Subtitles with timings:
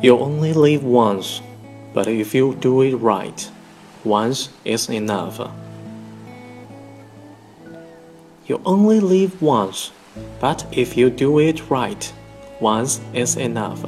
[0.00, 1.40] You only live once,
[1.94, 3.48] but if you do it right,
[4.04, 5.40] once is enough.
[8.46, 9.88] You only live once,
[10.40, 12.06] but if you do it right,
[12.60, 13.80] once is enough.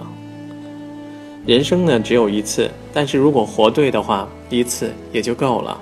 [1.47, 5.81] 人生呢只有一次，但是如果活对的话，一次也就够了。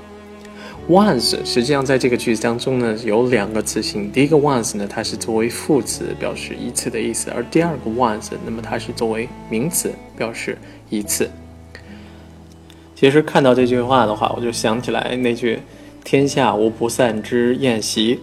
[0.89, 10.57] Once 实际上在这个句子当中呢有两个词性，第一个 once 呢它是作为副词表示一次的意思，而第二个 once 那么它是作为名词表示
[10.89, 11.31] 一次。
[12.95, 15.59] 其实看到这句话的话，我就想起来那句
[16.03, 18.19] “天下无不散之宴席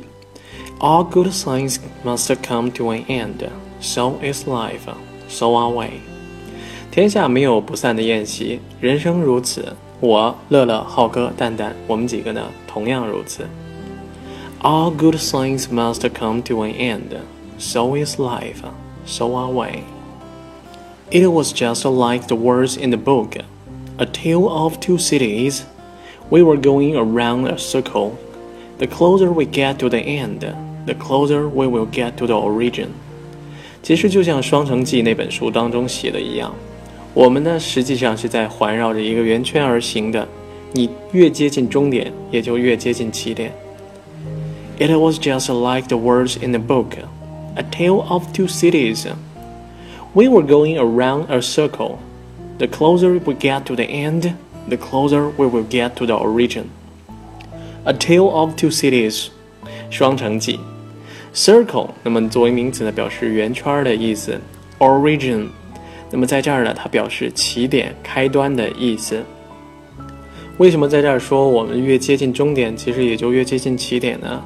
[0.79, 3.49] ”，All good things must come to an end,
[3.81, 4.93] so is life,
[5.29, 5.87] so are we。
[6.91, 9.75] 天下没有不散的宴席，人生如此。
[10.00, 13.46] 我、乐乐、浩哥、蛋蛋，我们几个呢，同样如此。
[14.62, 17.18] All good things must come to an end.
[17.58, 18.64] So is life.
[19.06, 19.84] So are we.
[21.12, 23.38] It was just like the words in the book.
[23.98, 25.62] A tale of two cities.
[26.30, 28.14] We were going around a circle.
[28.80, 30.42] The closer we get to the end,
[30.86, 32.88] the closer we will get to the origin.
[33.84, 36.54] 其实就像《双城记》那本书当中写的一样。
[37.14, 40.28] 我们呢，实际上是在环绕着一个圆圈而行的。
[40.74, 43.54] 你越接近终点，也就越接近起点。
[44.78, 46.98] It was just like the words in the book,
[47.56, 49.08] a tale of two cities.
[50.14, 52.00] We were going around a circle.
[52.58, 54.34] The closer we get to the end,
[54.68, 56.66] the closer we will get to the origin.
[57.86, 59.28] A tale of two cities，
[59.90, 60.60] 双城记。
[61.34, 64.42] Circle，那么作为名词呢，表示圆圈的意思。
[64.80, 65.48] Origin。
[66.11, 69.23] 那么在这儿呢，它表示起点、开端的意思。
[70.59, 74.43] 为什么在这儿说我们越接近终点，其实也就越接近起点呢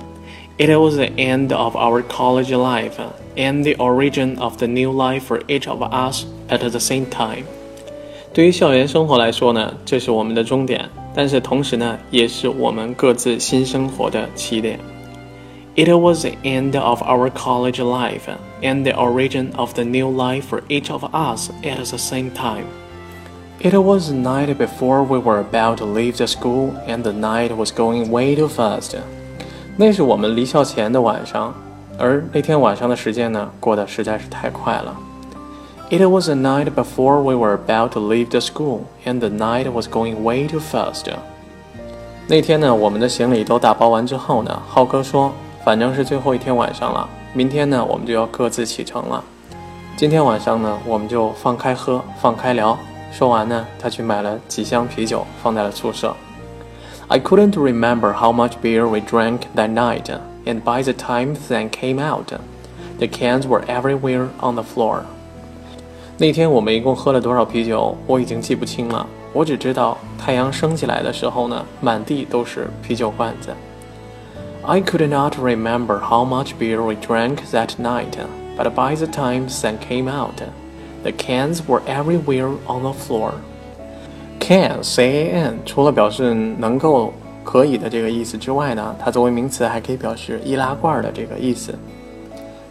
[0.58, 2.92] ？It was the end of our college life
[3.34, 7.44] and the origin of the new life for each of us at the same time。
[8.32, 14.78] 对于校园生活来说呢，这是我们的终点，但是同时呢，也是我们各自新生活的起点。
[15.75, 18.27] It was the end of our college life
[18.61, 22.65] and the origin of the new life for each of us at the same time.
[23.61, 27.55] It was the night before we were about to leave the school, and the night
[27.55, 28.97] was going way too fast.
[29.77, 31.53] 那是我们离校前的晚上，
[31.97, 34.97] 而那天晚上的时间呢，过得实在是太快了。
[35.89, 39.87] It was the night before we were about to leave the school, and the night was
[39.87, 41.05] going way too fast.
[42.27, 45.31] 那天呢，我们的行李都打包完之后呢，浩哥说。
[45.64, 49.24] 反正是最后一天晚上了，明天呢，我们就要各自启程了。
[49.96, 52.76] 今天晚上呢，我们就放开喝，放开聊。
[53.10, 56.14] 说完呢，他去买了几箱啤酒，放在了宿舍。
[57.08, 60.14] I couldn't remember how much beer we drank that night,
[60.44, 62.26] and by the time Than came out,
[62.98, 65.00] the cans were everywhere on the floor.
[66.18, 69.06] 那天我们一共喝了多少啤酒，我已经记不清了。
[69.32, 73.50] 我只知道太阳升起来的时候呢，满地都是啤酒罐子。
[74.66, 78.16] I could not remember how much beer we drank that night,
[78.56, 80.42] but by the time sun came out,
[81.02, 83.32] the cans were everywhere on the floor.
[84.40, 87.12] Can, C-A-N，除了表示能够、
[87.44, 91.74] 可以的这个意思之外呢，它作为名词还可以表示易拉罐的这个意思。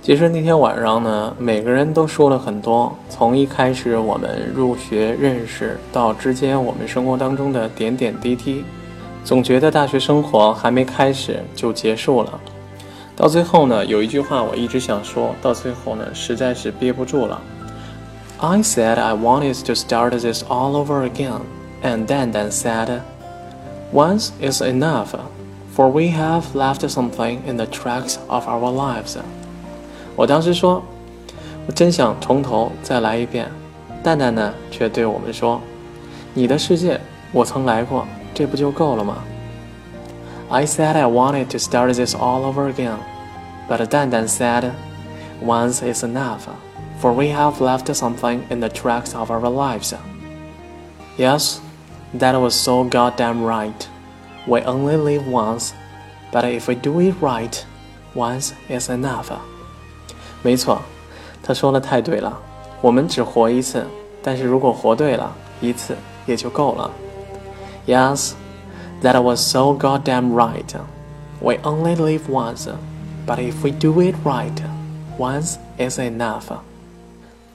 [0.02, 8.66] 其实那天晚上呢，每个人都说了很多，从一开始我们入学认识到之间我们生活当中的点点滴滴。
[9.24, 12.40] 总觉得大学生活还没开始就结束了，
[13.16, 17.40] 到最后呢，有一句话我一直想说，到最后呢，实在是憋不住了。
[18.40, 21.40] I said I wanted to start this all over again,
[21.82, 23.00] and Dan Dan said,
[23.94, 25.16] "Once is enough,
[25.74, 29.16] for we have left something in the tracks of our lives."
[30.18, 30.84] 我当时说，
[31.66, 33.50] 我真想从头再来一遍。
[34.04, 35.62] 蛋蛋呢，却对我们说
[36.36, 37.00] ：“你的世界，
[37.32, 39.17] 我曾来过。”这不就够了吗？
[40.51, 42.97] I said I wanted to start this all over again,
[43.69, 44.73] but Dan Dan said,
[45.43, 46.49] once is enough,
[47.01, 49.95] for we have left something in the tracks of our lives.
[51.19, 51.59] Yes,
[52.19, 53.87] that was so goddamn right.
[54.47, 55.73] We only live once,
[56.33, 57.63] but if we do it right,
[58.15, 59.31] once is enough.
[60.43, 60.81] 没错，
[61.43, 62.41] 他说的太对了。
[62.81, 63.85] 我们只活一次，
[64.23, 65.31] 但是如果活对了，
[65.61, 66.91] 一次也就够了。
[67.86, 68.32] Yes,
[69.02, 70.74] that was so goddamn right.
[71.42, 72.68] We only live once,
[73.28, 74.52] but if we do it right,
[75.18, 76.46] once is enough.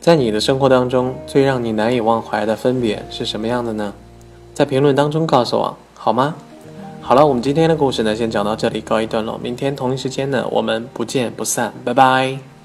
[0.00, 3.92] 在你的生活当中，最让你难以忘怀的分别是什么样的呢？
[4.54, 6.34] 在评论当中告诉我好吗？
[7.00, 9.38] 好了，我们今天的故事呢，先讲到这里，告一段落。
[9.38, 12.57] 明天同一时间呢，我们不见不散，拜拜。